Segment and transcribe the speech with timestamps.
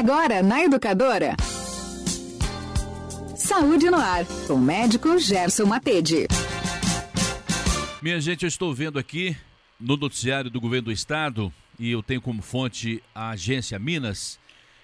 [0.00, 1.36] Agora na Educadora.
[3.36, 6.26] Saúde no ar, com o médico Gerson Matede.
[8.00, 9.36] Minha gente, eu estou vendo aqui
[9.78, 14.40] no noticiário do governo do estado, e eu tenho como fonte a agência Minas,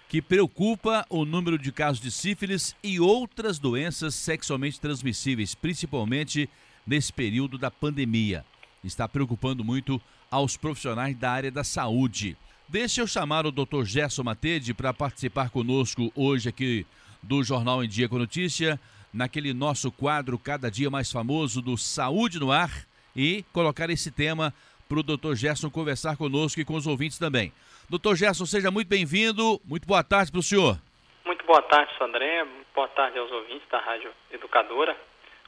[0.06, 6.46] que preocupa o número de casos de sífilis e outras doenças sexualmente transmissíveis, principalmente
[6.86, 8.44] nesse período da pandemia.
[8.84, 9.98] Está preocupando muito
[10.30, 12.36] aos profissionais da área da saúde.
[12.68, 13.84] Deixa eu chamar o Dr.
[13.84, 16.84] Gerson Matede para participar conosco hoje aqui
[17.22, 18.80] do Jornal em Dia com Notícia,
[19.14, 22.70] naquele nosso quadro cada dia mais famoso do Saúde no Ar
[23.14, 24.52] e colocar esse tema
[24.88, 25.34] para o Dr.
[25.34, 27.52] Gerson conversar conosco e com os ouvintes também.
[27.88, 29.60] Doutor Gerson, seja muito bem-vindo.
[29.64, 30.77] Muito boa tarde para o senhor.
[31.24, 32.44] Muito boa tarde, Sandré.
[32.74, 34.96] Boa tarde aos ouvintes da Rádio Educadora.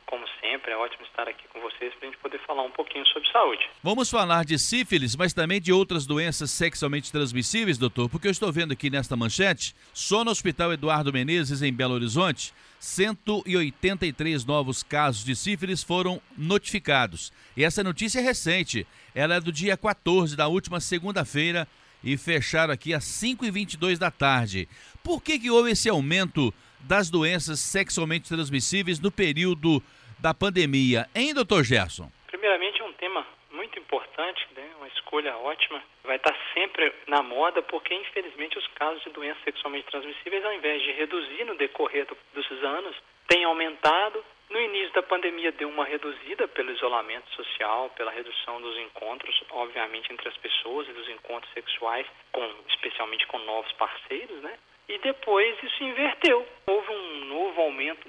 [0.08, 3.06] Como sempre, é ótimo estar aqui com vocês para a gente poder falar um pouquinho
[3.08, 3.68] sobre saúde.
[3.82, 8.50] Vamos falar de sífilis, mas também de outras doenças sexualmente transmissíveis, doutor, porque eu estou
[8.50, 15.22] vendo aqui nesta manchete, só no Hospital Eduardo Menezes, em Belo Horizonte, 183 novos casos
[15.22, 17.30] de sífilis foram notificados.
[17.54, 21.68] E essa notícia é recente, ela é do dia 14 da última segunda-feira
[22.02, 24.68] e fecharam aqui às 5h22 da tarde.
[25.02, 29.82] Por que, que houve esse aumento das doenças sexualmente transmissíveis no período
[30.18, 32.10] da pandemia, hein, doutor Gerson?
[32.26, 34.70] Primeiramente, é um tema muito importante, né?
[34.78, 35.82] uma escolha ótima.
[36.04, 40.82] Vai estar sempre na moda, porque infelizmente os casos de doenças sexualmente transmissíveis, ao invés
[40.82, 42.96] de reduzir no decorrer do, dos anos,
[43.28, 44.24] têm aumentado.
[44.50, 50.10] No início da pandemia deu uma reduzida pelo isolamento social, pela redução dos encontros, obviamente
[50.10, 54.58] entre as pessoas e dos encontros sexuais, com, especialmente com novos parceiros, né?
[54.88, 56.46] E depois isso inverteu.
[56.66, 58.08] Houve um novo aumento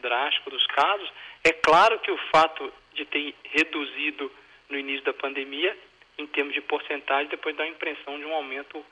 [0.00, 1.10] drástico dos casos.
[1.44, 4.30] É claro que o fato de ter reduzido
[4.68, 5.76] no início da pandemia,
[6.18, 8.84] em termos de porcentagem, depois dá a impressão de um aumento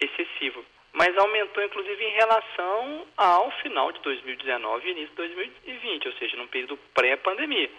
[0.00, 0.64] excessivo.
[0.92, 6.36] Mas aumentou, inclusive, em relação ao final de 2019 e início de 2020, ou seja,
[6.36, 7.70] num período pré-pandemia.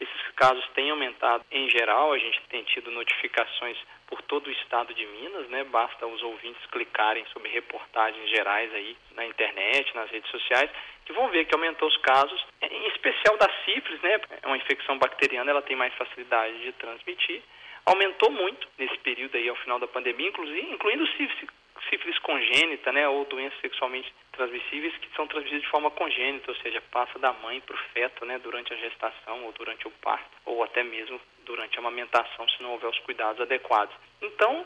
[0.00, 4.92] Esses casos têm aumentado em geral, a gente tem tido notificações por todo o estado
[4.94, 5.64] de Minas, né?
[5.64, 10.70] Basta os ouvintes clicarem sobre reportagens gerais aí na internet, nas redes sociais,
[11.04, 14.20] que vão ver que aumentou os casos, em especial da sífilis, né?
[14.42, 17.42] É uma infecção bacteriana, ela tem mais facilidade de transmitir.
[17.84, 21.50] Aumentou muito nesse período aí ao final da pandemia, inclusive, incluindo sífilis
[21.90, 26.80] sífilis congênita, né, ou doenças sexualmente transmissíveis que são transmitidas de forma congênita, ou seja,
[26.92, 30.62] passa da mãe para o feto, né, durante a gestação ou durante o parto, ou
[30.62, 33.94] até mesmo durante a amamentação, se não houver os cuidados adequados.
[34.20, 34.64] Então,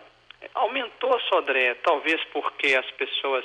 [0.55, 3.45] aumentou a sodré, talvez porque as pessoas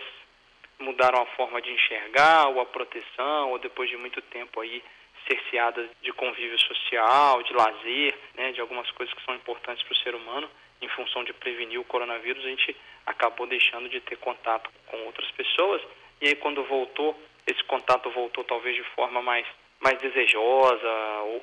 [0.81, 4.83] mudaram a forma de enxergar, ou a proteção, ou depois de muito tempo aí
[5.27, 9.97] cerceadas de convívio social, de lazer, né, de algumas coisas que são importantes para o
[9.97, 10.49] ser humano,
[10.81, 12.75] em função de prevenir o coronavírus, a gente
[13.05, 15.81] acabou deixando de ter contato com outras pessoas.
[16.19, 19.45] E aí, quando voltou, esse contato voltou talvez de forma mais,
[19.81, 20.87] mais desejosa,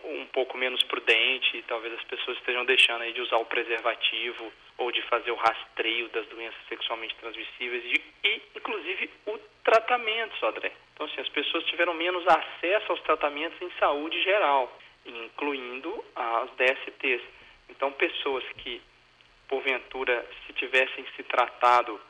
[0.04, 4.92] um pouco menos prudente, talvez as pessoas estejam deixando aí de usar o preservativo ou
[4.92, 10.72] de fazer o rastreio das doenças sexualmente transmissíveis e, e inclusive, o tratamento, Sodré.
[10.94, 14.72] Então, assim, as pessoas tiveram menos acesso aos tratamentos em saúde geral,
[15.04, 17.22] incluindo as DSTs.
[17.68, 18.80] Então, pessoas que
[19.48, 22.00] porventura, se tivessem se tratado,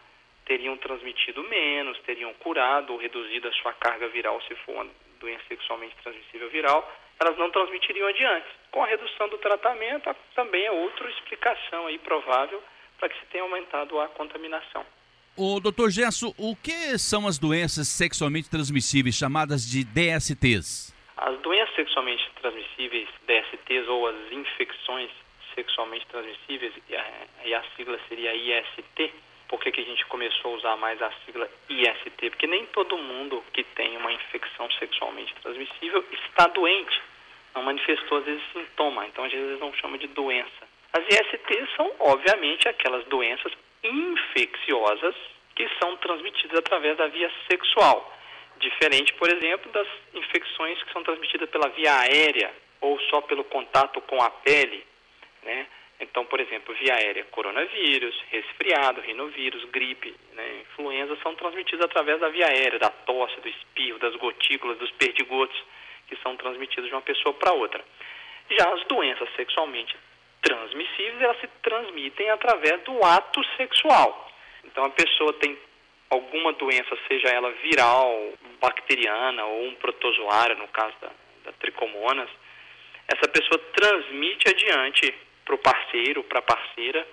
[0.45, 4.89] teriam transmitido menos, teriam curado ou reduzido a sua carga viral se for uma
[5.21, 6.91] doença sexualmente transmissível viral,
[7.21, 8.47] elas não transmitiriam adiante.
[8.71, 12.63] Com a redução do tratamento, também é outra explicação aí provável
[12.99, 14.85] para que se tenha aumentado a contaminação.
[15.37, 20.93] O doutor Gesso, o que são as doenças sexualmente transmissíveis chamadas de DSTs?
[21.17, 25.11] As doenças sexualmente transmissíveis, DSTs ou as infecções
[25.55, 27.05] sexualmente transmissíveis, e a,
[27.45, 29.13] e a sigla seria IST.
[29.49, 32.31] Por que, que a gente começou a usar mais a sigla IST?
[32.31, 37.01] Porque nem todo mundo que tem uma infecção sexualmente transmissível está doente,
[37.55, 40.69] não manifestou às vezes sintoma, então às vezes não chama de doença.
[40.93, 45.15] As ISTs são, obviamente, aquelas doenças infecciosas
[45.55, 48.17] que são transmitidas através da via sexual.
[48.59, 54.01] Diferente, por exemplo, das infecções que são transmitidas pela via aérea ou só pelo contato
[54.03, 54.85] com a pele,
[55.43, 55.67] né?
[56.01, 62.29] Então, por exemplo, via aérea, coronavírus, resfriado, rinovírus, gripe, né, influenza são transmitidos através da
[62.29, 65.61] via aérea, da tosse, do espirro, das gotículas, dos perdigotos,
[66.07, 67.85] que são transmitidos de uma pessoa para outra.
[68.51, 69.97] Já as doenças sexualmente
[70.41, 74.31] transmissíveis, elas se transmitem através do ato sexual.
[74.65, 75.59] Então, a pessoa tem
[76.11, 81.11] alguma doença, seja ela viral, bacteriana ou um protozoário, no caso da,
[81.45, 82.31] da tricomonas,
[83.09, 85.15] essa pessoa transmite adiante
[85.49, 87.09] para o parceiro, para a parceira,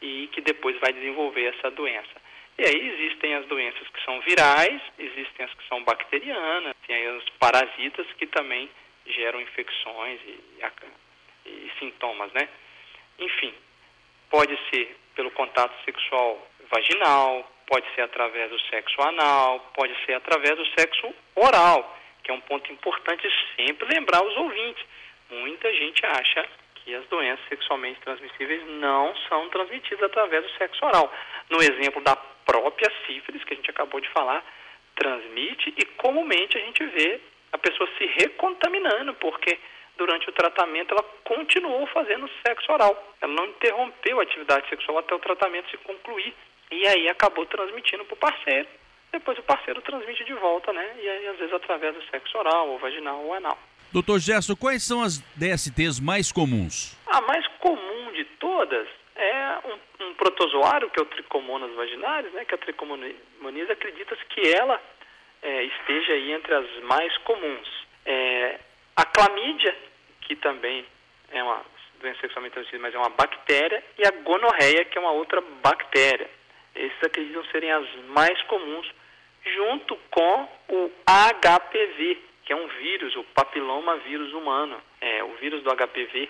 [0.00, 2.22] e que depois vai desenvolver essa doença.
[2.56, 7.08] E aí existem as doenças que são virais, existem as que são bacterianas, tem aí
[7.16, 8.70] os parasitas que também
[9.06, 10.38] geram infecções e,
[11.46, 12.48] e, sintomas, né?
[13.18, 13.52] Enfim,
[14.30, 20.56] pode ser pelo contato sexual vaginal, pode ser através do sexo anal, pode ser através
[20.56, 24.84] do sexo oral, que é um ponto importante sempre lembrar os ouvintes.
[25.30, 26.48] Muita gente acha
[26.84, 31.12] que as doenças sexualmente transmissíveis não são transmitidas através do sexo oral.
[31.48, 34.44] No exemplo da própria sífilis, que a gente acabou de falar,
[34.96, 37.20] transmite e comumente a gente vê
[37.52, 39.58] a pessoa se recontaminando, porque
[39.96, 43.14] durante o tratamento ela continuou fazendo sexo oral.
[43.20, 46.34] Ela não interrompeu a atividade sexual até o tratamento se concluir.
[46.70, 48.68] E aí acabou transmitindo para o parceiro.
[49.12, 50.96] Depois o parceiro transmite de volta, né?
[50.98, 53.58] E aí às vezes através do sexo oral, ou vaginal, ou anal.
[53.92, 56.96] Doutor Gerson, quais são as DSTs mais comuns?
[57.06, 62.46] A mais comum de todas é um, um protozoário, que é o Trichomonas vaginalis, né?
[62.46, 63.12] Que a Trichomonas
[63.70, 64.80] acredita-se que ela
[65.42, 67.68] é, esteja aí entre as mais comuns.
[68.06, 68.60] É,
[68.96, 69.76] a clamídia,
[70.22, 70.86] que também
[71.30, 71.60] é uma
[72.00, 76.30] doença sexualmente transmissível, mas é uma bactéria, e a gonorreia, que é uma outra bactéria.
[76.74, 78.90] Esses acreditam serem as mais comuns,
[79.44, 84.80] junto com o HPV, que é um vírus, o papiloma vírus humano.
[85.00, 86.28] É, o vírus do HPV,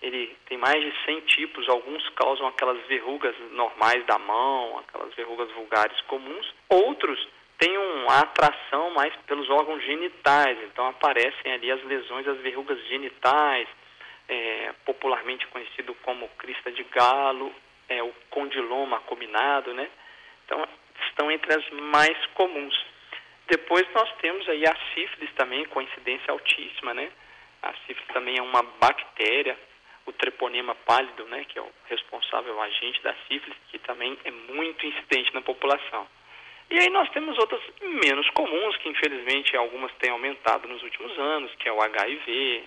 [0.00, 5.50] ele tem mais de 100 tipos, alguns causam aquelas verrugas normais da mão, aquelas verrugas
[5.52, 7.28] vulgares comuns, outros
[7.58, 13.68] têm uma atração mais pelos órgãos genitais, então aparecem ali as lesões, as verrugas genitais,
[14.28, 17.54] é, popularmente conhecido como crista de galo,
[17.88, 19.88] é, o condiloma combinado, né?
[20.44, 20.66] Então,
[21.06, 22.74] estão entre as mais comuns.
[23.46, 27.10] Depois nós temos aí a sífilis também, com incidência altíssima, né?
[27.62, 29.58] A sífilis também é uma bactéria,
[30.06, 34.30] o treponema pálido, né, que é o responsável o agente da sífilis, que também é
[34.30, 36.06] muito incidente na população.
[36.70, 41.54] E aí nós temos outras menos comuns, que infelizmente algumas têm aumentado nos últimos anos,
[41.56, 42.64] que é o HIV,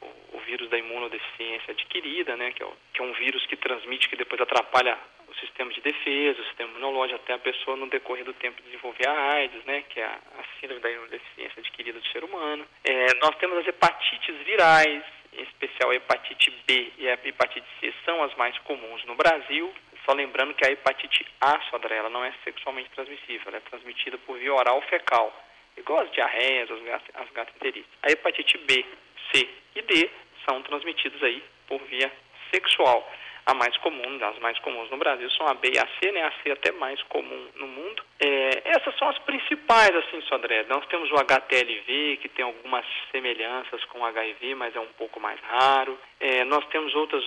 [0.00, 3.56] o, o vírus da imunodeficiência adquirida, né, que é, o, que é um vírus que
[3.56, 4.96] transmite, que depois atrapalha
[5.40, 9.32] sistema de defesa, o sistema imunológico, até a pessoa no decorrer do tempo desenvolver a
[9.32, 10.18] AIDS, né, que é a,
[10.60, 12.66] síndrome da imunodeficiência adquirida do ser humano.
[12.84, 15.02] É, nós temos as hepatites virais,
[15.32, 19.72] em especial a hepatite B e a hepatite C, são as mais comuns no Brasil.
[20.04, 24.16] Só lembrando que a hepatite A, Sodré, ela não é sexualmente transmissível, ela é transmitida
[24.18, 25.32] por via oral fecal,
[25.76, 26.68] igual as diarreias,
[27.14, 27.90] as gastroenterites.
[28.02, 28.84] A hepatite B,
[29.32, 30.10] C e D
[30.48, 32.10] são transmitidos aí por via
[32.50, 33.06] sexual.
[33.48, 36.22] A mais comum, as mais comuns no Brasil são a B e a C, né?
[36.22, 38.02] A C é até mais comum no mundo.
[38.20, 40.66] É, essas são as principais, assim, Sodré.
[40.68, 45.18] Nós temos o HTLV, que tem algumas semelhanças com o HIV, mas é um pouco
[45.18, 45.98] mais raro.
[46.20, 47.24] É, nós temos outras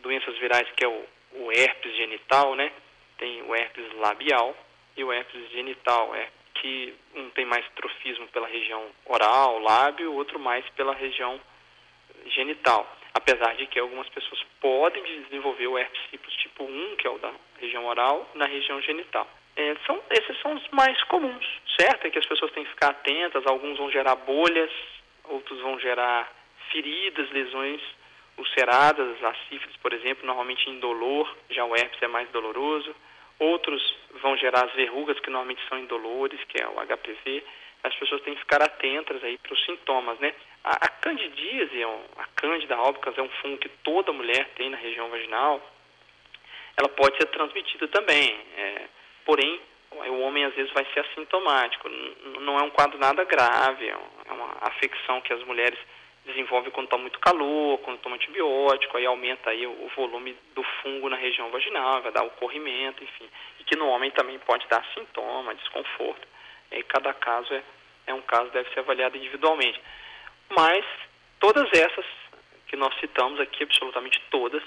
[0.00, 2.70] doenças virais, que é o, o herpes genital, né?
[3.18, 4.56] Tem o herpes labial
[4.96, 10.14] e o herpes genital, é que um tem mais trofismo pela região oral, lábio, o
[10.14, 11.40] outro mais pela região
[12.26, 12.88] genital.
[13.14, 16.00] Apesar de que algumas pessoas podem desenvolver o herpes
[16.54, 19.28] tipo 1, que é o da região oral, na região genital.
[19.56, 21.46] É, são, esses são os mais comuns,
[21.78, 22.06] certo?
[22.06, 24.70] É que as pessoas têm que ficar atentas, alguns vão gerar bolhas,
[25.24, 26.30] outros vão gerar
[26.70, 27.80] feridas, lesões
[28.36, 32.94] ulceradas, a sífilis, por exemplo, normalmente indolor, já o herpes é mais doloroso.
[33.38, 33.82] Outros
[34.22, 37.44] vão gerar as verrugas, que normalmente são indolores, que é o HPV.
[37.82, 40.34] As pessoas têm que ficar atentas aí para os sintomas, né?
[40.62, 44.76] A, a candidíase, é a cândida albicans, é um fungo que toda mulher tem na
[44.76, 45.60] região vaginal.
[46.76, 48.88] Ela pode ser transmitida também, é,
[49.24, 49.60] porém
[49.90, 51.88] o homem às vezes vai ser assintomático.
[52.40, 55.78] Não é um quadro nada grave, é, é uma afecção que as mulheres
[56.24, 61.08] desenvolvem quando está muito calor, quando toma antibiótico, aí aumenta aí o volume do fungo
[61.08, 63.28] na região vaginal, vai dar o corrimento, enfim.
[63.60, 66.26] E que no homem também pode dar sintoma, desconforto.
[66.70, 67.62] E cada caso é,
[68.06, 69.80] é um caso, deve ser avaliado individualmente.
[70.48, 70.84] Mas
[71.38, 72.06] todas essas
[72.66, 74.62] que nós citamos aqui, absolutamente todas,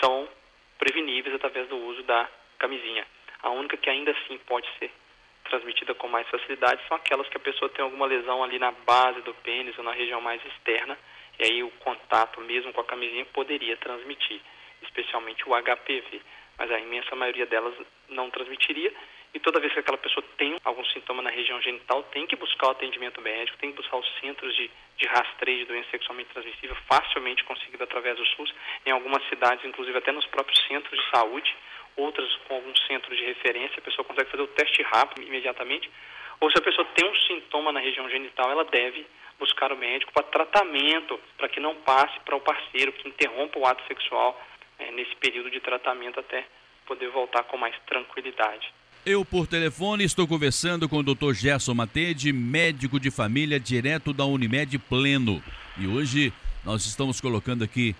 [0.00, 0.28] são
[0.78, 2.28] preveníveis através do uso da
[2.58, 3.06] camisinha.
[3.42, 4.90] A única que ainda assim pode ser
[5.44, 9.20] transmitida com mais facilidade são aquelas que a pessoa tem alguma lesão ali na base
[9.22, 10.98] do pênis ou na região mais externa,
[11.38, 14.40] e aí o contato mesmo com a camisinha poderia transmitir,
[14.82, 16.20] especialmente o HPV.
[16.58, 17.74] Mas a imensa maioria delas
[18.08, 18.92] não transmitiria,
[19.34, 22.68] e toda vez que aquela pessoa tem algum sintoma na região genital, tem que buscar
[22.68, 26.76] o atendimento médico, tem que buscar os centros de, de rastreio de doença sexualmente transmissível,
[26.86, 28.52] facilmente conseguido através do SUS,
[28.84, 31.56] em algumas cidades, inclusive até nos próprios centros de saúde,
[31.96, 35.90] outras com algum centro de referência, a pessoa consegue fazer o teste rápido imediatamente.
[36.40, 39.06] Ou se a pessoa tem um sintoma na região genital, ela deve
[39.38, 43.66] buscar o médico para tratamento, para que não passe para o parceiro, que interrompa o
[43.66, 44.40] ato sexual
[44.78, 46.44] é, nesse período de tratamento até
[46.86, 48.72] poder voltar com mais tranquilidade.
[49.04, 51.32] Eu, por telefone, estou conversando com o Dr.
[51.32, 55.42] Gerson Matede, médico de família direto da Unimed Pleno.
[55.76, 56.32] E hoje
[56.64, 57.96] nós estamos colocando aqui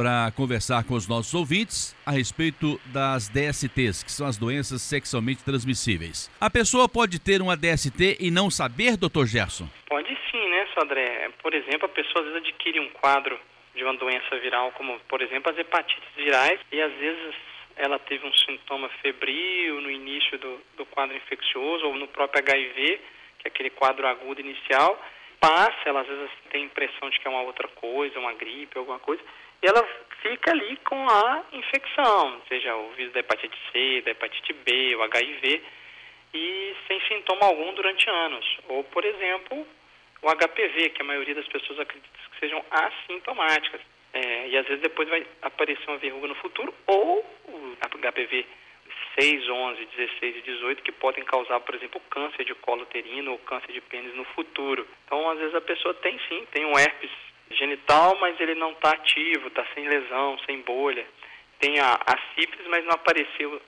[0.00, 5.44] para conversar com os nossos ouvintes a respeito das DSTs, que são as doenças sexualmente
[5.44, 6.30] transmissíveis.
[6.40, 9.68] A pessoa pode ter uma DST e não saber, doutor Gerson?
[9.86, 11.28] Pode sim, né, Sodré?
[11.42, 13.38] Por exemplo, a pessoa às vezes adquire um quadro
[13.74, 17.34] de uma doença viral, como por exemplo as hepatites virais, e às vezes
[17.76, 23.00] ela teve um sintoma febril no início do, do quadro infeccioso ou no próprio HIV,
[23.38, 24.98] que é aquele quadro agudo inicial,
[25.38, 28.78] passa, ela às vezes tem a impressão de que é uma outra coisa, uma gripe,
[28.78, 29.22] alguma coisa,
[29.62, 29.86] e ela
[30.22, 35.02] fica ali com a infecção, seja o vírus da hepatite C, da hepatite B, o
[35.02, 35.62] HIV,
[36.32, 38.58] e sem sintoma algum durante anos.
[38.68, 39.66] Ou, por exemplo,
[40.22, 43.80] o HPV, que a maioria das pessoas acredita que sejam assintomáticas.
[44.12, 48.44] É, e às vezes depois vai aparecer uma verruga no futuro, ou o HPV
[49.18, 53.38] 6, 11, 16 e 18, que podem causar, por exemplo, câncer de colo uterino ou
[53.38, 54.86] câncer de pênis no futuro.
[55.04, 57.10] Então, às vezes a pessoa tem sim, tem um herpes
[57.50, 61.06] genital, mas ele não está ativo, está sem lesão, sem bolha.
[61.58, 63.60] Tem a, a sífilis, mas não apareceu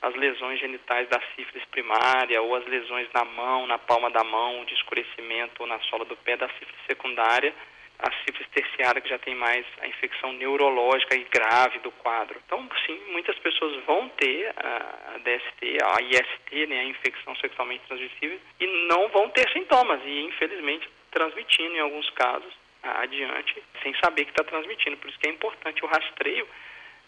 [0.00, 4.64] as lesões genitais da sífilis primária ou as lesões na mão, na palma da mão,
[4.64, 7.54] de escurecimento ou na sola do pé da sífilis secundária
[8.02, 12.40] a sífilis terciária, que já tem mais a infecção neurológica e grave do quadro.
[12.44, 18.40] Então, sim, muitas pessoas vão ter a, DST, a IST, né, a infecção sexualmente transmissível,
[18.58, 24.30] e não vão ter sintomas, e infelizmente transmitindo em alguns casos adiante, sem saber que
[24.30, 24.96] está transmitindo.
[24.96, 26.46] Por isso que é importante o rastreio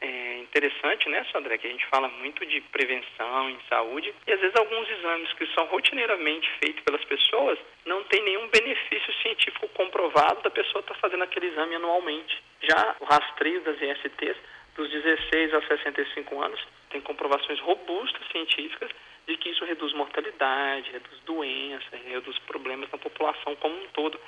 [0.01, 4.41] é interessante, né, Sandra, que a gente fala muito de prevenção em saúde e às
[4.41, 10.43] vezes alguns exames que são rotineiramente feitos pelas pessoas não tem nenhum benefício científico comprovado
[10.43, 12.43] da pessoa estar tá fazendo aquele exame anualmente.
[12.63, 14.37] Já o rastreio das ISTs
[14.77, 18.91] dos 16 aos 65 anos tem comprovações robustas científicas
[19.27, 24.21] de que isso reduz mortalidade, reduz doença, reduz problemas na população como um todo.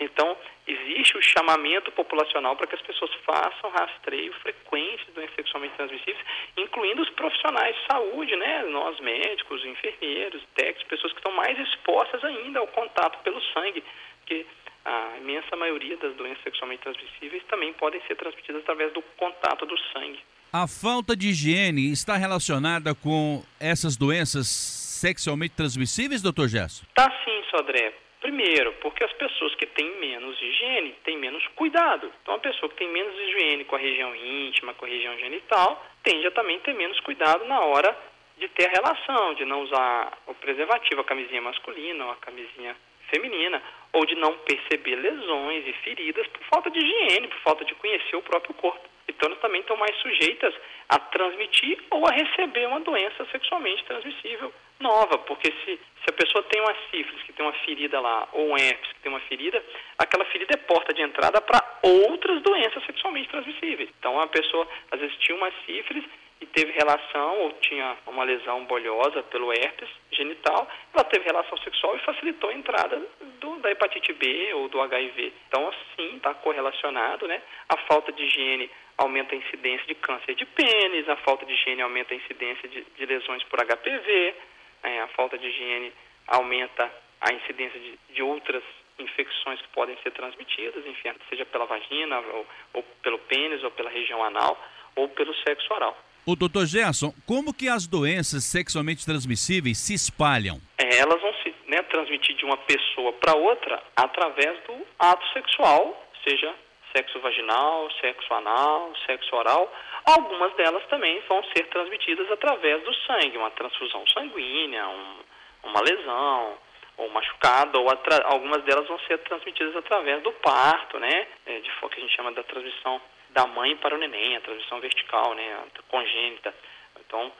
[0.00, 0.34] Então,
[0.66, 6.24] existe o chamamento populacional para que as pessoas façam rastreio frequente de doenças sexualmente transmissíveis,
[6.56, 8.62] incluindo os profissionais de saúde, né?
[8.64, 13.84] Nós médicos, enfermeiros, técnicos, pessoas que estão mais expostas ainda ao contato pelo sangue,
[14.24, 14.46] que
[14.84, 19.76] a imensa maioria das doenças sexualmente transmissíveis também podem ser transmitidas através do contato do
[19.92, 20.18] sangue.
[20.52, 26.86] A falta de higiene está relacionada com essas doenças sexualmente transmissíveis, doutor Gesso?
[26.94, 27.92] Tá sim, Sodré.
[28.20, 32.12] Primeiro, porque as pessoas que têm menos higiene têm menos cuidado.
[32.20, 35.82] Então, a pessoa que tem menos higiene com a região íntima, com a região genital,
[36.02, 37.96] tende a também ter menos cuidado na hora
[38.36, 42.76] de ter a relação, de não usar o preservativo, a camisinha masculina ou a camisinha
[43.08, 43.62] feminina,
[43.92, 48.16] ou de não perceber lesões e feridas por falta de higiene, por falta de conhecer
[48.16, 48.86] o próprio corpo.
[49.08, 50.54] Então, elas também estão mais sujeitas
[50.90, 56.42] a transmitir ou a receber uma doença sexualmente transmissível nova, porque se, se a pessoa
[56.44, 59.62] tem uma sífilis, que tem uma ferida lá, ou um herpes, que tem uma ferida,
[59.98, 63.90] aquela ferida é porta de entrada para outras doenças sexualmente transmissíveis.
[63.98, 66.04] Então, a pessoa, às vezes, tinha uma sífilis
[66.40, 71.96] e teve relação, ou tinha uma lesão bolhosa pelo herpes genital, ela teve relação sexual
[71.96, 73.00] e facilitou a entrada
[73.40, 75.32] do, da hepatite B ou do HIV.
[75.48, 77.42] Então, assim, está correlacionado, né?
[77.68, 81.82] A falta de higiene aumenta a incidência de câncer de pênis, a falta de higiene
[81.82, 84.34] aumenta a incidência de, de lesões por HPV,
[84.82, 85.92] é, a falta de higiene
[86.26, 88.62] aumenta a incidência de, de, outras
[88.98, 93.90] infecções que podem ser transmitidas, enfim, seja pela vagina, ou, ou pelo pênis, ou pela
[93.90, 94.58] região anal,
[94.96, 95.96] ou pelo sexo oral.
[96.26, 100.60] O doutor Gerson, como que as doenças sexualmente transmissíveis se espalham?
[100.78, 106.08] É, elas vão se né, transmitir de uma pessoa para outra através do ato sexual,
[106.22, 106.54] seja
[106.94, 109.72] sexo vaginal, sexo anal, sexo oral.
[110.04, 115.16] Algumas delas também vão ser transmitidas através do sangue, uma transfusão sanguínea, um,
[115.64, 116.58] uma lesão,
[116.96, 117.88] ou machucado, ou
[118.24, 121.26] algumas delas vão ser transmitidas através do parto, né?
[121.46, 124.80] É, de que a gente chama da transmissão da mãe para o neném, a transmissão
[124.80, 125.64] vertical, né?
[125.88, 126.54] congênita.
[127.00, 127.32] Então,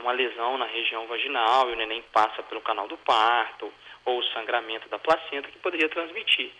[0.00, 3.72] uma lesão na região vaginal e o neném passa pelo canal do parto,
[4.04, 6.50] ou o sangramento da placenta que poderia transmitir.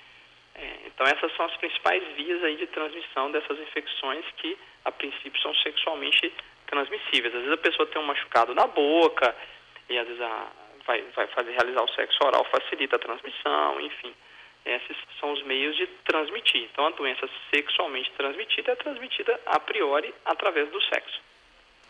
[0.54, 5.40] É, então essas são as principais vias aí de transmissão dessas infecções que a princípio
[5.42, 6.32] são sexualmente
[6.66, 7.34] transmissíveis.
[7.34, 9.34] Às vezes a pessoa tem um machucado na boca
[9.88, 10.46] e às vezes a,
[10.86, 14.14] vai, vai fazer realizar o sexo oral facilita a transmissão, enfim.
[14.64, 16.68] Esses são os meios de transmitir.
[16.72, 21.20] Então a doença sexualmente transmitida é transmitida a priori através do sexo.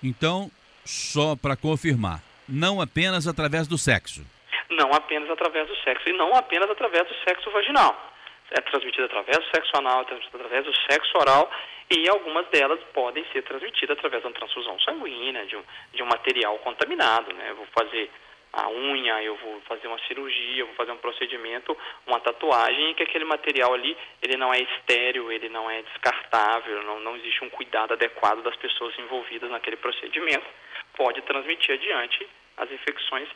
[0.02, 0.50] Então,
[0.84, 4.24] só para confirmar, não apenas através do sexo.
[4.70, 8.14] Não apenas através do sexo e não apenas através do sexo vaginal
[8.50, 11.50] é transmitida através do sexo anal, é transmitida através do sexo oral
[11.88, 15.62] E algumas delas podem ser transmitidas através de uma transfusão sanguínea, de um,
[15.92, 17.32] de um material contaminado.
[17.32, 17.50] Né?
[17.50, 18.10] Eu vou fazer
[18.52, 21.76] a unha, eu vou fazer uma cirurgia, eu vou fazer um procedimento,
[22.06, 26.82] uma tatuagem, em que aquele material ali, ele não é estéreo, ele não é descartável,
[26.82, 30.46] não, não existe um cuidado adequado das pessoas envolvidas naquele procedimento,
[30.94, 32.26] pode transmitir adiante
[32.56, 33.28] as infecções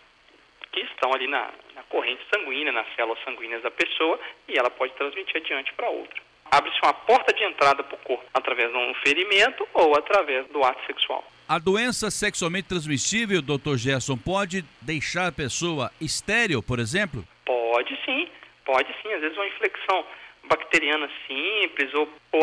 [0.72, 4.94] que estão ali na, na corrente sanguínea, nas células sanguíneas da pessoa, e ela pode
[4.94, 6.29] transmitir adiante para outra.
[6.50, 10.64] Abre-se uma porta de entrada para o corpo através de um ferimento ou através do
[10.64, 11.24] ato sexual.
[11.48, 17.24] A doença sexualmente transmissível, doutor Gerson, pode deixar a pessoa estéril, por exemplo?
[17.44, 18.28] Pode sim,
[18.64, 19.12] pode sim.
[19.12, 20.04] Às vezes uma infecção
[20.44, 22.42] bacteriana simples ou, ou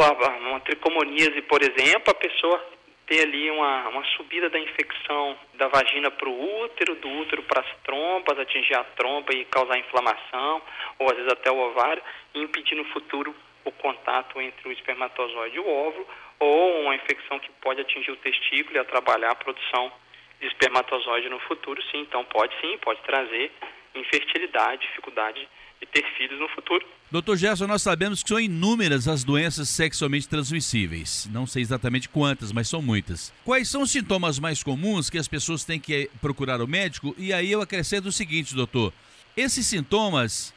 [0.52, 2.64] uma tricomoníase, por exemplo, a pessoa
[3.08, 7.62] ter ali uma, uma subida da infecção da vagina para o útero, do útero para
[7.62, 10.62] as trompas, atingir a trompa e causar inflamação,
[11.00, 12.04] ou às vezes até o ovário,
[12.36, 13.34] e impedir no futuro
[13.68, 16.08] o contato entre o espermatozoide e o óvulo,
[16.40, 19.92] ou uma infecção que pode atingir o testículo e atrapalhar a produção
[20.40, 22.02] de espermatozoide no futuro, sim.
[22.02, 23.52] Então pode sim, pode trazer
[23.96, 25.48] infertilidade, dificuldade
[25.80, 26.86] de ter filhos no futuro.
[27.12, 31.28] Doutor Gerson, nós sabemos que são inúmeras as doenças sexualmente transmissíveis.
[31.32, 33.34] Não sei exatamente quantas, mas são muitas.
[33.46, 37.16] Quais são os sintomas mais comuns que as pessoas têm que procurar o médico?
[37.18, 38.92] E aí eu acrescento o seguinte, doutor.
[39.36, 40.54] Esses sintomas,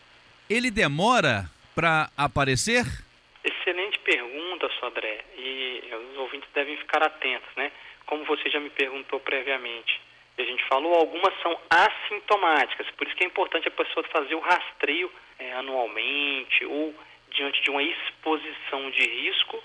[0.49, 2.85] ele demora para aparecer?
[3.45, 5.25] Excelente pergunta, Sodré.
[5.37, 7.73] E os ouvintes devem ficar atentos, né?
[8.07, 10.01] Como você já me perguntou previamente
[10.43, 14.41] a gente falou, algumas são assintomáticas, por isso que é importante a pessoa fazer o
[14.41, 16.95] rastreio é, anualmente ou
[17.31, 19.63] diante de uma exposição de risco,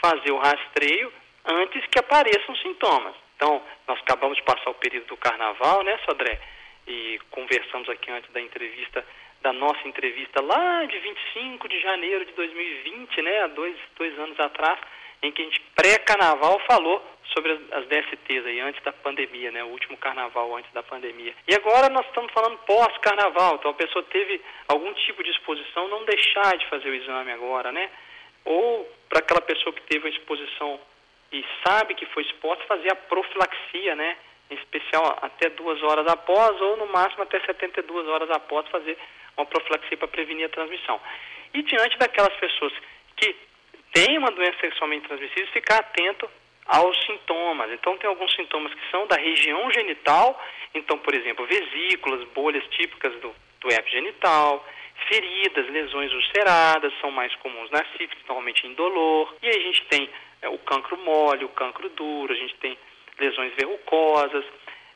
[0.00, 1.12] fazer o rastreio
[1.44, 3.14] antes que apareçam sintomas.
[3.36, 6.40] Então, nós acabamos de passar o período do carnaval, né, Sodré?
[6.86, 9.04] E conversamos aqui antes da entrevista,
[9.42, 14.38] da nossa entrevista lá de 25 de janeiro de 2020, né, há dois, dois anos
[14.40, 14.78] atrás,
[15.22, 17.02] em que a gente pré-carnaval falou
[17.34, 19.62] sobre as, as DSTs aí antes da pandemia, né?
[19.64, 21.34] O último carnaval antes da pandemia.
[21.46, 26.04] E agora nós estamos falando pós-carnaval, então a pessoa teve algum tipo de exposição, não
[26.04, 27.90] deixar de fazer o exame agora, né?
[28.44, 30.80] Ou para aquela pessoa que teve a exposição
[31.32, 34.16] e sabe que foi exposta, fazer a profilaxia, né?
[34.50, 38.96] Em especial até duas horas após, ou no máximo até 72 horas após fazer
[39.38, 41.00] uma profilaxia para prevenir a transmissão.
[41.54, 42.72] E diante daquelas pessoas
[43.16, 43.34] que
[43.92, 46.28] têm uma doença sexualmente transmissível, ficar atento
[46.66, 47.72] aos sintomas.
[47.72, 50.38] Então, tem alguns sintomas que são da região genital,
[50.74, 54.64] então, por exemplo, vesículas, bolhas típicas do, do herpes genital,
[55.06, 59.34] feridas, lesões ulceradas, são mais comuns na sífilis, normalmente indolor.
[59.42, 60.10] E aí a gente tem
[60.42, 62.76] é, o cancro mole, o cancro duro, a gente tem
[63.18, 64.44] lesões verrucosas,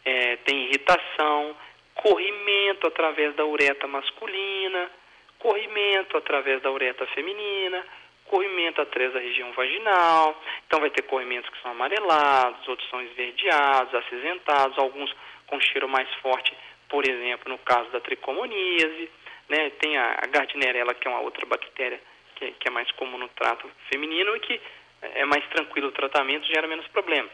[0.05, 1.57] é, tem irritação,
[2.03, 4.91] corrimento através da ureta masculina,
[5.39, 7.85] corrimento através da ureta feminina,
[8.25, 10.43] corrimento através da região vaginal.
[10.67, 15.15] Então vai ter corrimentos que são amarelados, outros são esverdeados, acinzentados, alguns
[15.47, 16.53] com cheiro mais forte,
[16.89, 19.09] por exemplo, no caso da tricomoníase.
[19.49, 19.71] Né?
[19.79, 22.01] Tem a, Gardnerella, que é uma outra bactéria
[22.35, 24.61] que, que é mais comum no trato feminino e que
[25.03, 27.29] é mais tranquilo o tratamento, gera menos problema.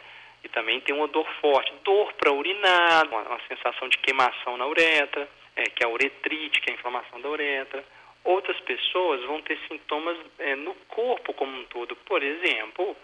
[0.49, 4.67] E também tem uma dor forte, dor para urinar, uma, uma, sensação de queimação na
[4.67, 7.85] uretra, é, que é a uretrite, que é a inflamação da uretra.
[8.25, 11.95] Outras pessoas vão ter sintomas é, no corpo como um todo.
[11.97, 12.97] Por exemplo,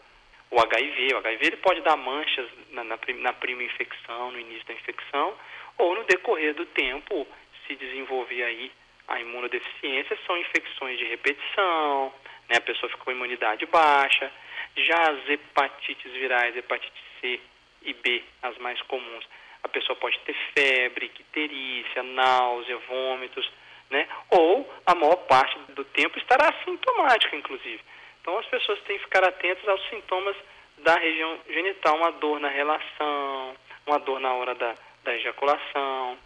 [0.50, 1.14] o HIV.
[1.14, 5.35] O HIV ele pode dar manchas na, na, na prima infecção, no início da infecção,
[5.76, 7.26] ou no decorrer do tempo
[7.66, 8.72] se desenvolver aí
[9.07, 12.12] a imunodeficiência, são infecções de repetição,
[12.48, 12.57] né?
[12.57, 14.33] a pessoa fica com imunidade baixa.
[14.76, 17.40] Já as hepatites virais, hepatite C
[17.82, 19.24] e B, as mais comuns,
[19.62, 23.50] a pessoa pode ter febre, icterícia, náusea, vômitos,
[23.90, 24.06] né?
[24.30, 27.80] Ou a maior parte do tempo estará assintomática, inclusive.
[28.20, 30.37] Então as pessoas têm que ficar atentas aos sintomas
[30.78, 33.56] da região genital, uma dor na relação,
[33.87, 36.18] uma dor na hora da, da ejaculação,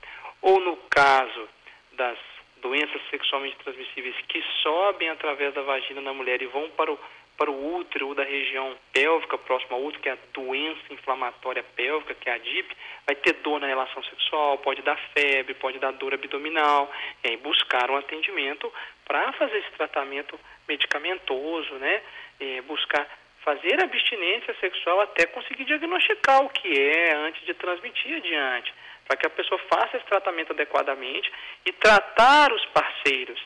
[0.42, 1.48] ou no caso
[1.92, 2.18] das
[2.60, 6.98] doenças sexualmente transmissíveis que sobem através da vagina da mulher e vão para o
[7.38, 11.62] para o útero ou da região pélvica próxima ao útero, que é a doença inflamatória
[11.76, 15.78] pélvica, que é a DIP, vai ter dor na relação sexual, pode dar febre, pode
[15.78, 18.70] dar dor abdominal, e aí buscar um atendimento
[19.04, 22.02] para fazer esse tratamento medicamentoso, né?
[22.40, 23.06] E buscar
[23.44, 28.74] fazer abstinência sexual até conseguir diagnosticar o que é antes de transmitir adiante,
[29.06, 31.32] para que a pessoa faça esse tratamento adequadamente
[31.64, 33.40] e tratar os parceiros.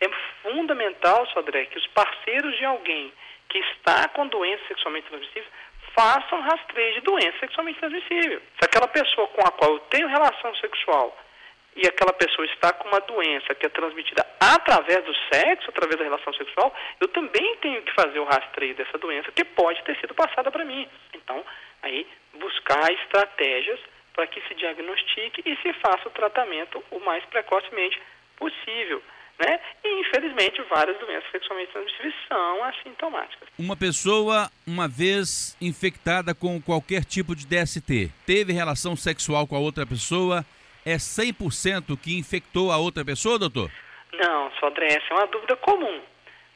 [0.00, 0.08] É
[0.42, 3.12] fundamental, Sodré, que os parceiros de alguém
[3.54, 5.48] que está com doença sexualmente transmissível
[5.94, 8.42] façam rastreio de doença sexualmente transmissível.
[8.58, 11.16] Se aquela pessoa com a qual eu tenho relação sexual
[11.76, 16.04] e aquela pessoa está com uma doença que é transmitida através do sexo, através da
[16.04, 20.14] relação sexual, eu também tenho que fazer o rastreio dessa doença que pode ter sido
[20.14, 20.88] passada para mim.
[21.14, 21.44] Então,
[21.80, 23.78] aí buscar estratégias
[24.14, 28.02] para que se diagnostique e se faça o tratamento o mais precocemente
[28.36, 29.00] possível.
[29.38, 29.60] Né?
[29.82, 33.48] E, infelizmente, várias doenças sexualmente transmissíveis são assintomáticas.
[33.58, 39.58] Uma pessoa, uma vez infectada com qualquer tipo de DST, teve relação sexual com a
[39.60, 40.44] outra pessoa,
[40.86, 43.70] é 100% que infectou a outra pessoa, doutor?
[44.12, 46.00] Não, Sodré, essa é uma dúvida comum.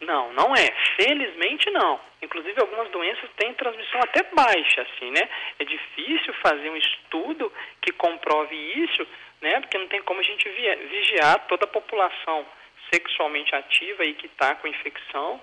[0.01, 0.69] Não, não é.
[0.97, 1.99] Felizmente não.
[2.23, 5.29] Inclusive algumas doenças têm transmissão até baixa, assim, né?
[5.59, 9.07] É difícil fazer um estudo que comprove isso,
[9.41, 9.61] né?
[9.61, 12.47] Porque não tem como a gente vigiar toda a população
[12.93, 15.41] sexualmente ativa e que está com infecção,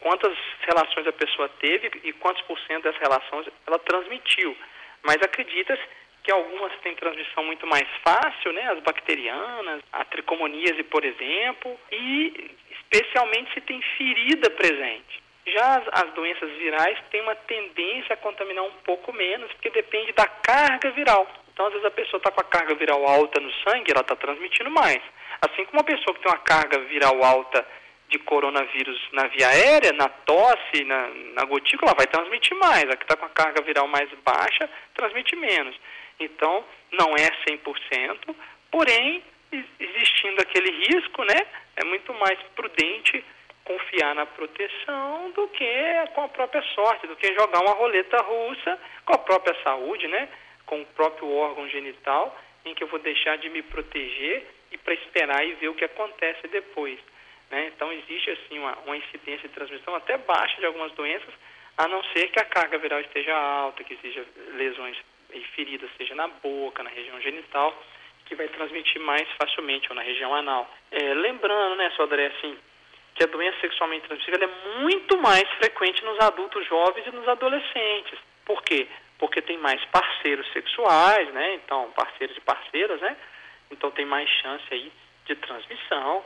[0.00, 4.56] quantas relações a pessoa teve e quantos por cento dessas relações ela transmitiu.
[5.02, 5.82] Mas acredita-se
[6.22, 8.62] que algumas têm transmissão muito mais fácil, né?
[8.72, 15.22] As bacterianas, a tricomoníase, por exemplo, e especialmente se tem ferida presente.
[15.46, 20.12] Já as, as, doenças virais têm uma tendência a contaminar um pouco menos, porque depende
[20.12, 21.30] da carga viral.
[21.52, 24.16] Então, às vezes, a pessoa está com a carga viral alta no sangue, ela está
[24.16, 25.02] transmitindo mais.
[25.40, 27.66] Assim como uma pessoa que tem uma carga viral alta
[28.08, 32.84] de coronavírus na via aérea, na tosse, na, na gotícula, vai transmitir mais.
[32.84, 35.74] A que está com a carga viral mais baixa, transmite menos.
[36.20, 38.34] Então, não é 100%,
[38.70, 39.22] porém,
[39.80, 43.24] existindo aquele risco, né, é muito mais prudente
[43.64, 45.66] confiar na proteção do que
[46.14, 50.28] com a própria sorte, do que jogar uma roleta russa com a própria saúde, né,
[50.66, 54.46] com o próprio órgão genital, em que eu vou deixar de me proteger
[54.84, 56.98] para esperar e ver o que acontece depois.
[57.50, 57.72] Né?
[57.74, 61.32] Então, existe assim uma, uma incidência de transmissão até baixa de algumas doenças,
[61.76, 64.96] a não ser que a carga viral esteja alta, que seja lesões
[65.32, 67.76] e feridas, seja na boca, na região genital,
[68.26, 70.72] que vai transmitir mais facilmente, ou na região anal.
[70.90, 72.56] É, lembrando, né, Sodré, assim,
[73.14, 78.18] que a doença sexualmente transmissível é muito mais frequente nos adultos jovens e nos adolescentes.
[78.44, 78.86] Por quê?
[79.18, 81.54] Porque tem mais parceiros sexuais, né?
[81.54, 83.16] Então, parceiros e parceiras, né?
[83.70, 84.92] Então tem mais chance aí
[85.26, 86.24] de transmissão.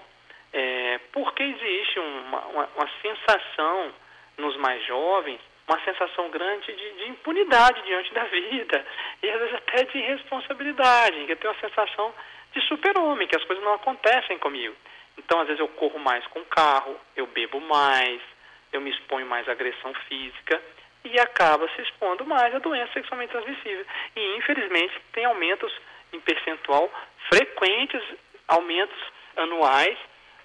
[0.52, 3.92] É, porque existe uma, uma, uma sensação
[4.38, 8.86] nos mais jovens uma sensação grande de, de, impunidade diante da vida
[9.22, 12.14] e às vezes até de irresponsabilidade, que eu tenho uma sensação
[12.52, 14.74] de super-homem, que as coisas não acontecem comigo.
[15.18, 18.20] Então, às vezes eu corro mais com o carro, eu bebo mais,
[18.72, 20.62] eu me exponho mais à agressão física
[21.04, 23.84] e acaba se expondo mais à doença sexualmente transmissível.
[24.16, 25.72] E, infelizmente, tem aumentos
[26.12, 26.90] em percentual
[27.32, 28.02] frequentes,
[28.46, 28.98] aumentos
[29.36, 29.98] anuais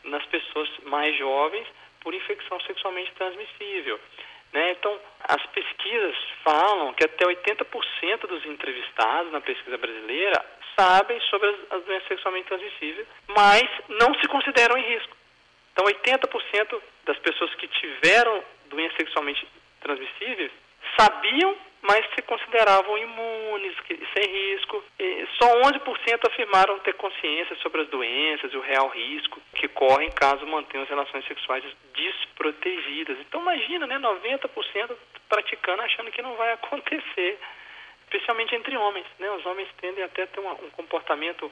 [0.03, 1.67] nas pessoas mais jovens
[2.01, 3.99] por infecção sexualmente transmissível.
[4.51, 4.71] Né?
[4.71, 10.45] Então, as pesquisas falam que até 80% dos entrevistados na pesquisa brasileira
[10.77, 15.15] sabem sobre as, as doenças sexualmente transmissíveis, mas não se consideram em risco.
[15.71, 19.47] Então, 80% das pessoas que tiveram doenças sexualmente
[19.81, 20.51] transmissíveis
[20.99, 24.83] sabiam mas se consideravam imunes, sem risco.
[24.97, 30.09] E só 11% afirmaram ter consciência sobre as doenças e o real risco que correm
[30.11, 33.19] caso mantenham as relações sexuais desprotegidas.
[33.19, 34.95] Então imagina, né, 90%
[35.27, 37.37] praticando achando que não vai acontecer,
[38.03, 39.05] especialmente entre homens.
[39.19, 39.29] Né?
[39.31, 41.51] Os homens tendem até a ter um comportamento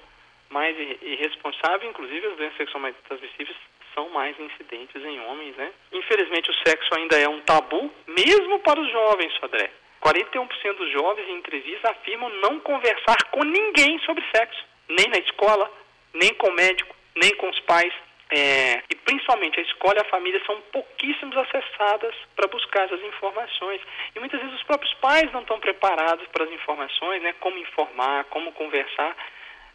[0.50, 3.58] mais irresponsável, inclusive as doenças sexualmente transmissíveis
[3.94, 5.72] são mais incidentes em homens, né?
[5.92, 9.70] Infelizmente o sexo ainda é um tabu, mesmo para os jovens, Sodré.
[10.02, 15.72] 41% dos jovens em entrevista afirmam não conversar com ninguém sobre sexo, nem na escola,
[16.14, 17.94] nem com o médico, nem com os pais.
[18.34, 23.82] É, e principalmente a escola e a família são pouquíssimos acessadas para buscar essas informações.
[24.16, 27.36] E muitas vezes os próprios pais não estão preparados para as informações, né?
[27.40, 29.16] como informar, como conversar,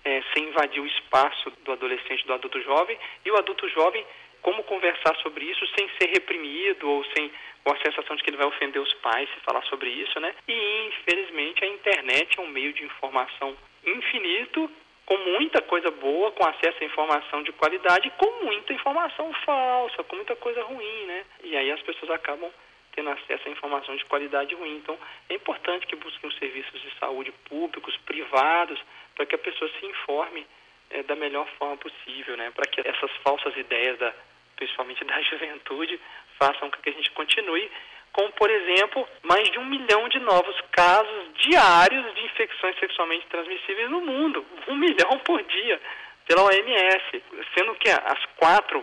[0.04, 4.04] é, sem invadir o espaço do adolescente, do adulto jovem, e o adulto jovem
[4.46, 7.32] como conversar sobre isso sem ser reprimido ou sem
[7.64, 10.32] com a sensação de que ele vai ofender os pais se falar sobre isso, né?
[10.46, 14.70] E infelizmente a internet é um meio de informação infinito,
[15.04, 20.14] com muita coisa boa, com acesso à informação de qualidade, com muita informação falsa, com
[20.14, 21.24] muita coisa ruim, né?
[21.42, 22.48] E aí as pessoas acabam
[22.94, 24.76] tendo acesso à informação de qualidade ruim.
[24.76, 24.96] Então,
[25.28, 28.78] é importante que busquem os serviços de saúde públicos, privados,
[29.16, 30.46] para que a pessoa se informe
[30.90, 32.52] é, da melhor forma possível, né?
[32.54, 34.14] Para que essas falsas ideias da
[34.56, 36.00] principalmente da juventude,
[36.38, 37.70] façam com que a gente continue
[38.16, 43.90] com, por exemplo, mais de um milhão de novos casos diários de infecções sexualmente transmissíveis
[43.90, 44.42] no mundo.
[44.68, 45.78] Um milhão por dia,
[46.26, 47.22] pela OMS.
[47.54, 48.82] Sendo que as quatro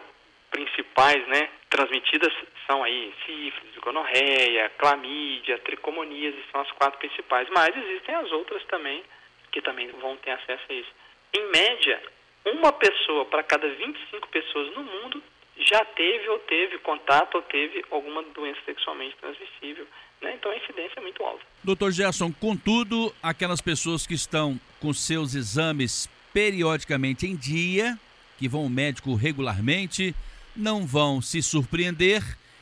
[0.51, 2.31] principais né, transmitidas
[2.67, 7.49] são aí sífilis, gonorreia, clamídia, tricomoníase, são as quatro principais.
[7.49, 9.03] Mas existem as outras também,
[9.51, 10.91] que também vão ter acesso a isso.
[11.35, 11.99] Em média,
[12.45, 15.23] uma pessoa para cada 25 pessoas no mundo
[15.57, 19.87] já teve ou teve contato ou teve alguma doença sexualmente transmissível.
[20.21, 20.33] Né?
[20.35, 21.43] Então a incidência é muito alta.
[21.63, 27.97] Doutor Gerson, contudo, aquelas pessoas que estão com seus exames periodicamente em dia,
[28.37, 30.15] que vão ao médico regularmente,
[30.55, 32.21] não vão se surpreender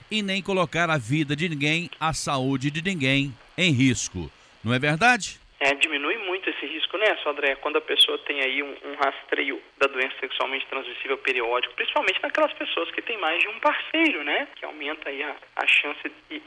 [0.09, 4.29] e nem colocar a vida de ninguém, a saúde de ninguém em risco.
[4.63, 5.39] Não é verdade?
[5.59, 7.55] É, diminui muito esse risco, né, Sodré?
[7.55, 12.53] Quando a pessoa tem aí um, um, rastreio da doença sexualmente transmissível periódico, principalmente naquelas
[12.53, 14.47] pessoas que têm mais de um parceiro, né?
[14.55, 16.41] Que aumenta aí a, a chance de,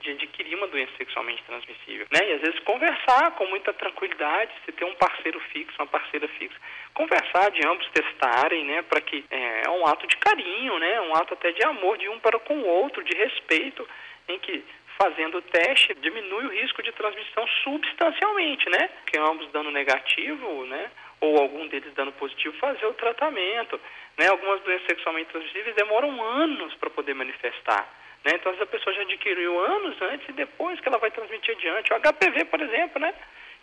[0.00, 2.20] de adquirir uma doença sexualmente transmissível, né?
[2.26, 6.56] E às vezes conversar com muita tranquilidade, se ter um parceiro fixo, uma parceira fixa,
[6.94, 8.80] conversar de ambos testarem, né?
[8.82, 11.00] Para que é, é um ato de carinho, né?
[11.02, 13.86] Um ato até de amor de um para com o outro, de respeito,
[14.26, 14.64] em que
[14.98, 18.90] fazendo o teste, diminui o risco de transmissão substancialmente, né?
[19.06, 20.90] Que ambos dando negativo, né?
[21.20, 23.80] Ou algum deles dando positivo, fazer o tratamento.
[24.18, 24.26] Né?
[24.28, 27.88] Algumas doenças sexualmente transmissíveis demoram anos para poder manifestar.
[28.24, 28.32] Né?
[28.34, 31.92] Então, a pessoa já adquiriu anos antes e depois que ela vai transmitir adiante.
[31.92, 33.14] O HPV, por exemplo, né?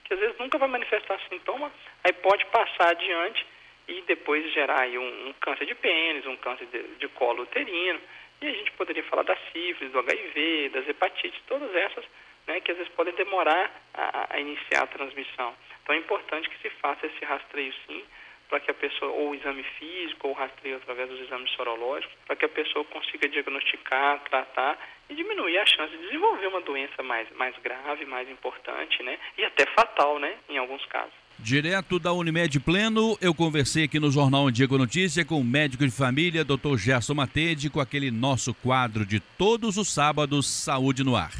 [0.06, 1.72] Que às vezes nunca vai manifestar sintoma,
[2.04, 3.46] aí pode passar adiante
[3.88, 8.00] e depois gerar aí um, um câncer de pênis, um câncer de, de colo uterino.
[8.46, 12.06] E a gente poderia falar da sífilis, do HIV, das hepatites, todas essas
[12.46, 15.56] né, que às vezes podem demorar a, a, iniciar a transmissão.
[15.82, 18.06] Então é importante que se faça esse rastreio sim,
[18.48, 22.46] para que a pessoa, ou exame físico, ou rastreio através dos exames sorológicos, para que
[22.46, 24.78] a pessoa consiga diagnosticar, tratar
[25.10, 29.18] e diminuir a chance de desenvolver uma doença mais, mais grave, mais importante, né?
[29.40, 30.38] E até fatal, né?
[30.48, 31.25] Em alguns casos.
[31.38, 35.92] Direto da Unimed Pleno, eu conversei aqui no Jornal Antigo Notícia com o médico de
[35.92, 36.78] família, Dr.
[36.78, 41.34] Gerson Matede, com aquele nosso quadro de todos os sábados, Saúde no Ar.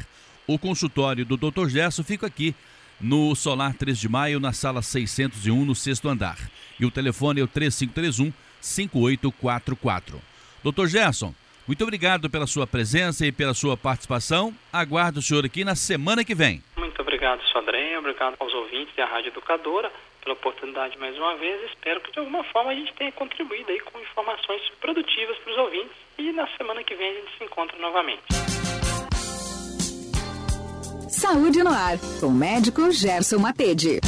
[0.46, 1.68] O consultório do Dr.
[1.68, 2.54] Gerson fica aqui
[3.00, 6.38] no Solar 3 de Maio, na sala 601, no sexto andar.
[6.78, 10.20] E o telefone é o 3531 5844.
[10.62, 10.86] Dr.
[10.86, 11.34] Gerson,
[11.66, 14.54] muito obrigado pela sua presença e pela sua participação.
[14.72, 16.62] Aguardo o senhor aqui na semana que vem.
[16.76, 17.98] Muito obrigado, Sodré.
[17.98, 19.90] Obrigado aos ouvintes da Rádio Educadora
[20.22, 21.60] pela oportunidade mais uma vez.
[21.70, 25.58] Espero que de alguma forma a gente tenha contribuído aí com informações produtivas para os
[25.58, 25.96] ouvintes.
[26.18, 28.22] E na semana que vem a gente se encontra novamente.
[31.08, 34.00] Saúde no ar, com o médico Gerson Matede.